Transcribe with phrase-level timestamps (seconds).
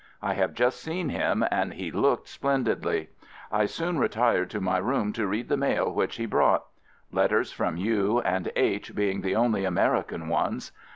[0.23, 3.11] I have just seen him and he looked splendidly.
[3.51, 6.65] I soon re tired to my room to read the mail which he brought:
[7.11, 10.71] Letters from you and H being the only American ones.